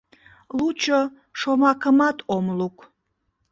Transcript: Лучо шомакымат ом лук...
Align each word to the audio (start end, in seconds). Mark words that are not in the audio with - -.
Лучо 0.57 0.99
шомакымат 1.39 2.17
ом 2.35 2.45
лук... 2.57 2.77